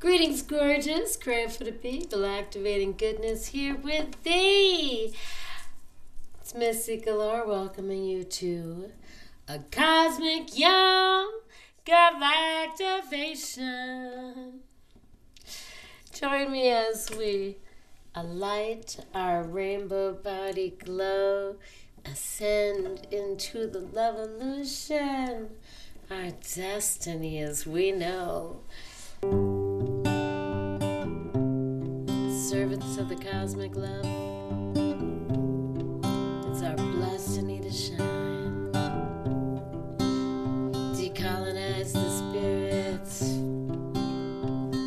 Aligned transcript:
Greetings, 0.00 0.40
gorgeous. 0.40 1.14
Crave 1.14 1.52
for 1.52 1.64
the 1.64 1.72
people, 1.72 2.24
activating 2.24 2.94
goodness 2.94 3.48
here 3.48 3.76
with 3.76 4.22
thee. 4.22 5.14
It's 6.40 6.54
Missy 6.54 6.96
Galore 6.96 7.46
welcoming 7.46 8.06
you 8.06 8.24
to 8.24 8.92
a 9.46 9.58
cosmic 9.70 10.58
young 10.58 11.30
galactivation. 11.84 14.60
Join 16.14 16.50
me 16.50 16.70
as 16.70 17.10
we 17.10 17.58
alight 18.14 19.04
our 19.14 19.42
rainbow 19.42 20.14
body 20.14 20.78
glow, 20.82 21.56
ascend 22.06 23.06
into 23.10 23.66
the 23.66 23.80
love 23.80 24.18
illusion, 24.18 25.50
our 26.10 26.30
destiny 26.54 27.40
as 27.40 27.66
we 27.66 27.92
know. 27.92 28.62
Servants 32.70 32.98
of 32.98 33.08
the 33.08 33.16
cosmic 33.16 33.74
love, 33.74 34.06
it's 36.46 36.62
our 36.62 36.76
destiny 37.00 37.58
to 37.58 37.72
shine. 37.72 38.70
Decolonize 40.94 41.92
the 41.92 42.10
spirits, 42.20 43.22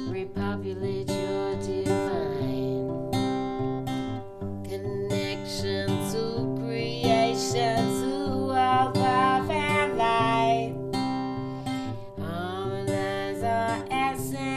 repopulate 0.09 1.09
your 1.09 1.56
divine 1.58 2.88
connection 4.64 5.88
to 6.14 6.56
creation, 6.64 7.76
to 8.00 8.54
all 8.54 8.94
and 9.52 9.98
light. 9.98 10.73
Harmonize 12.18 13.44
our 13.44 13.86
essence 13.92 14.52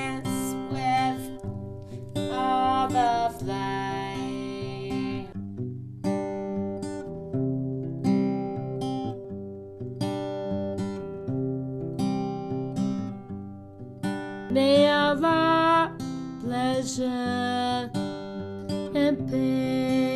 May 14.56 14.88
all 14.90 15.22
our 15.22 15.92
pleasure 16.40 17.90
and 17.92 19.30
pain 19.30 20.15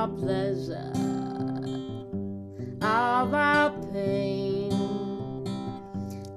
Our 0.00 0.08
pleasure. 0.08 0.92
Our 2.80 3.70
pain. 3.92 4.70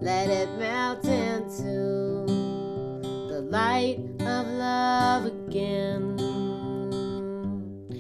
Let 0.02 0.30
it 0.30 0.50
melt 0.58 1.06
into 1.06 2.26
the 3.30 3.48
light 3.50 4.00
of 4.22 4.48
love 4.48 5.26
again. 5.28 6.18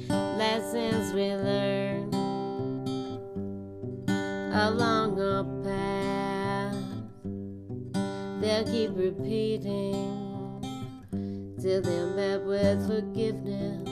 Lessons 0.09 1.13
we 1.13 1.33
learn 1.35 2.13
along 4.53 5.22
our. 5.22 5.53
They'll 8.43 8.65
keep 8.65 8.91
repeating 8.93 9.93
till 11.61 11.81
they're 11.81 12.07
met 12.07 12.43
with 12.43 12.85
forgiveness 12.87 13.87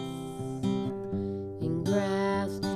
and 1.62 1.86
grasped 1.86 2.71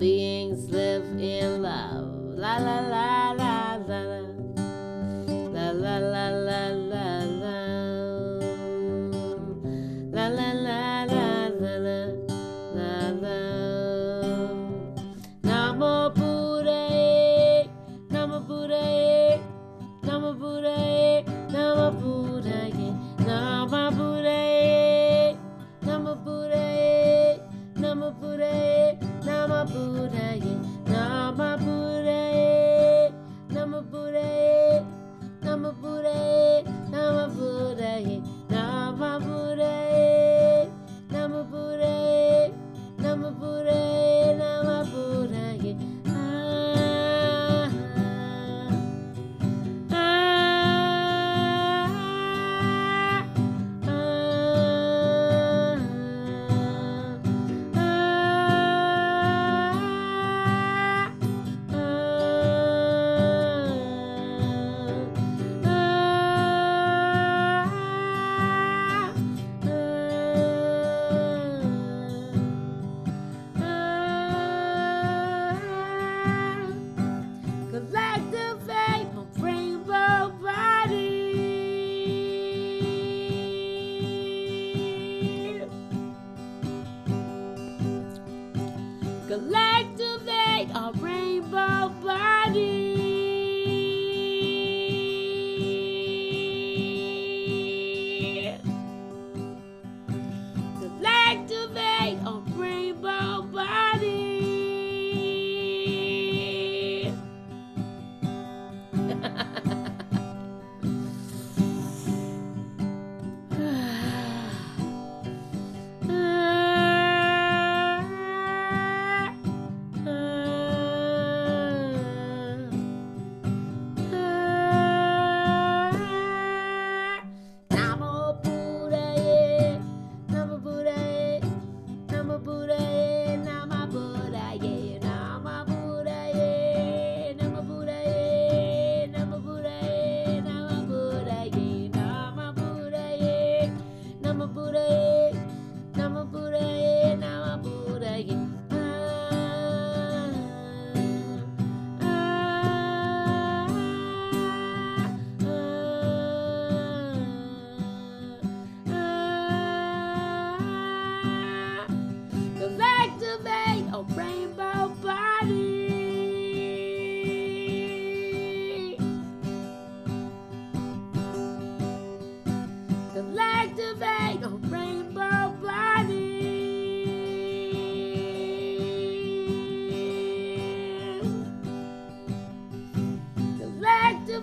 beings 0.00 0.70
live 0.70 1.04
in 1.20 1.60
love. 1.60 2.08
La 2.38 2.56
la 2.56 2.80
la 2.88 3.09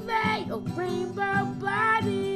A 0.09 0.59
rainbow 0.77 1.45
body. 1.59 2.26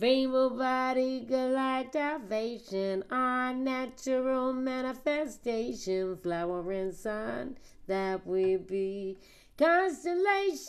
Rainbow 0.00 0.50
body 0.50 1.26
galactivation, 1.28 3.02
our 3.10 3.52
natural 3.52 4.52
manifestation, 4.52 6.16
flower 6.22 6.70
and 6.70 6.94
sun 6.94 7.56
that 7.88 8.24
we 8.24 8.54
be. 8.54 9.18
Constellation 9.56 10.68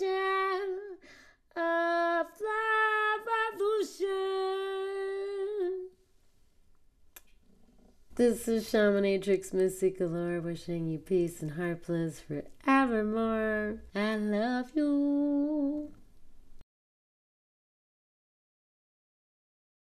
of 1.56 2.26
revolution. 3.60 4.99
This 8.20 8.50
is 8.50 8.66
Shamanatrix 8.66 9.54
Mystic 9.54 10.00
Galore 10.00 10.42
wishing 10.42 10.88
you 10.88 11.00
peace 11.00 11.42
and 11.42 11.52
heart 11.52 11.88
bliss 11.88 12.20
forevermore. 12.20 13.82
I 13.96 14.18
love 14.18 14.72
you. 14.76 15.90